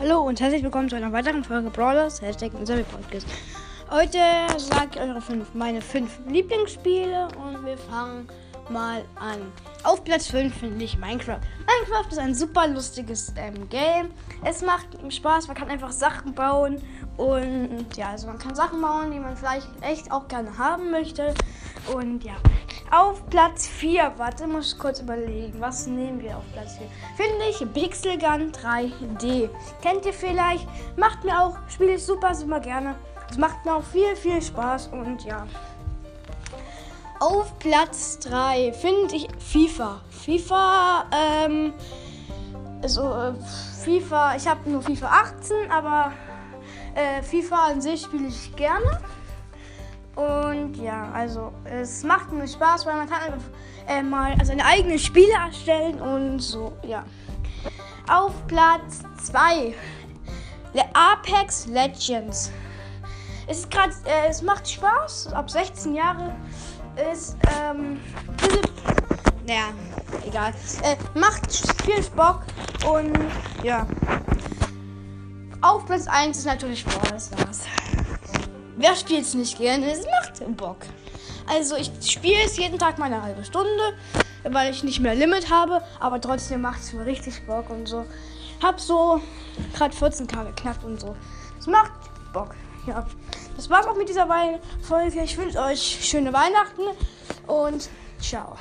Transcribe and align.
Hallo 0.00 0.22
und 0.22 0.40
herzlich 0.40 0.62
willkommen 0.62 0.88
zu 0.88 0.96
einer 0.96 1.12
weiteren 1.12 1.44
Folge 1.44 1.68
Brawlers, 1.68 2.22
Hashtag 2.22 2.52
Survey 2.64 2.84
Podcast. 2.84 3.26
Heute 3.90 4.16
sage 4.56 4.92
ich 4.94 4.98
eure 4.98 5.20
fünf, 5.20 5.52
meine 5.52 5.82
fünf 5.82 6.20
Lieblingsspiele 6.26 7.28
und 7.36 7.66
wir 7.66 7.76
fangen 7.76 8.26
mal 8.70 9.04
an. 9.16 9.52
Auf 9.84 10.02
Platz 10.02 10.28
5 10.28 10.54
finde 10.54 10.82
ich 10.82 10.96
Minecraft. 10.96 11.40
Minecraft 11.66 12.12
ist 12.12 12.18
ein 12.18 12.34
super 12.34 12.66
lustiges 12.68 13.34
ähm, 13.36 13.68
Game. 13.68 14.10
Es 14.42 14.62
macht 14.62 14.86
Spaß, 15.06 15.48
man 15.48 15.56
kann 15.58 15.68
einfach 15.68 15.92
Sachen 15.92 16.32
bauen 16.32 16.80
und 17.18 17.94
ja, 17.94 18.08
also 18.08 18.26
man 18.26 18.38
kann 18.38 18.54
Sachen 18.54 18.80
bauen, 18.80 19.10
die 19.10 19.20
man 19.20 19.36
vielleicht 19.36 19.68
echt 19.82 20.10
auch 20.10 20.28
gerne 20.28 20.56
haben 20.56 20.90
möchte. 20.90 21.34
Und 21.94 22.24
ja, 22.24 22.36
auf 22.90 23.24
Platz 23.30 23.68
4, 23.68 24.12
warte, 24.16 24.46
muss 24.46 24.76
kurz 24.76 25.00
überlegen, 25.00 25.60
was 25.60 25.86
nehmen 25.86 26.20
wir 26.20 26.36
auf 26.36 26.44
Platz 26.52 26.76
4? 26.76 26.86
Finde 27.16 27.44
ich 27.48 27.72
Pixel 27.72 28.18
Gun 28.18 28.50
3D. 28.52 29.48
Kennt 29.80 30.04
ihr 30.04 30.12
vielleicht? 30.12 30.66
Macht 30.96 31.24
mir 31.24 31.40
auch, 31.40 31.56
spiele 31.68 31.94
ich 31.94 32.04
super, 32.04 32.34
super 32.34 32.58
gerne. 32.60 32.96
Es 33.30 33.38
macht 33.38 33.64
mir 33.64 33.76
auch 33.76 33.84
viel, 33.84 34.16
viel 34.16 34.42
Spaß 34.42 34.88
und 34.88 35.24
ja. 35.24 35.46
Auf 37.20 37.56
Platz 37.60 38.18
3 38.20 38.72
finde 38.72 39.14
ich 39.14 39.28
FIFA. 39.38 40.00
FIFA, 40.10 41.04
ähm, 41.12 41.74
also 42.82 43.12
äh, 43.12 43.32
FIFA, 43.84 44.36
ich 44.36 44.48
habe 44.48 44.68
nur 44.68 44.82
FIFA 44.82 45.06
18, 45.06 45.70
aber 45.70 46.12
äh, 46.94 47.22
FIFA 47.22 47.66
an 47.68 47.80
sich 47.80 48.02
spiele 48.02 48.28
ich 48.28 48.56
gerne. 48.56 49.00
Und 50.16 50.76
ja, 50.76 51.10
also 51.12 51.52
es 51.64 52.02
macht 52.02 52.32
mir 52.32 52.46
Spaß, 52.46 52.84
weil 52.86 52.96
man 52.96 53.08
kann 53.08 53.32
einfach 53.32 53.48
äh, 53.86 54.02
mal 54.02 54.36
seine 54.44 54.64
eigenen 54.64 54.98
Spiele 54.98 55.32
erstellen 55.32 56.00
und 56.00 56.40
so, 56.40 56.72
ja. 56.82 57.04
Auf 58.08 58.32
Platz 58.48 59.02
2 59.22 59.74
Apex 60.94 61.66
Legends. 61.66 62.50
Es 63.46 63.60
ist 63.60 63.70
gerade, 63.70 63.92
äh, 64.04 64.28
es 64.28 64.42
macht 64.42 64.68
Spaß, 64.68 65.32
ab 65.32 65.50
16 65.50 65.94
Jahre 65.94 66.34
ist, 67.12 67.36
ähm, 67.60 68.00
naja, 69.46 69.70
egal. 70.26 70.52
Äh, 70.82 70.96
macht 71.18 71.50
viel 71.84 72.02
Bock 72.14 72.42
und 72.88 73.18
ja. 73.62 73.86
Auf 75.62 75.84
Platz 75.86 76.06
1 76.06 76.38
ist 76.38 76.46
natürlich 76.46 76.84
Brawl 76.84 77.18
Stars. 77.20 77.64
Wer 78.80 78.96
spielt 78.96 79.26
es 79.26 79.34
nicht 79.34 79.58
gerne? 79.58 79.92
Es 79.92 80.06
macht 80.06 80.56
Bock. 80.56 80.78
Also 81.46 81.76
ich 81.76 81.90
spiele 82.10 82.42
es 82.46 82.56
jeden 82.56 82.78
Tag 82.78 82.96
mal 82.96 83.12
eine 83.12 83.22
halbe 83.22 83.44
Stunde, 83.44 83.92
weil 84.44 84.72
ich 84.72 84.82
nicht 84.82 85.00
mehr 85.00 85.14
Limit 85.14 85.50
habe, 85.50 85.82
aber 85.98 86.18
trotzdem 86.18 86.62
macht 86.62 86.80
es 86.80 86.94
mir 86.94 87.04
richtig 87.04 87.44
Bock 87.46 87.68
und 87.68 87.86
so. 87.86 88.06
Hab 88.62 88.80
so 88.80 89.20
gerade 89.74 89.94
14k 89.94 90.46
geknackt 90.46 90.82
und 90.82 90.98
so. 90.98 91.14
Es 91.58 91.66
macht 91.66 91.92
Bock. 92.32 92.54
Ja. 92.86 93.06
Das 93.54 93.68
war's 93.68 93.86
auch 93.86 93.96
mit 93.96 94.08
dieser 94.08 94.26
Folge. 94.80 95.22
Ich 95.24 95.36
wünsche 95.36 95.58
euch 95.60 95.98
schöne 96.00 96.32
Weihnachten 96.32 96.84
und 97.46 97.90
ciao. 98.18 98.56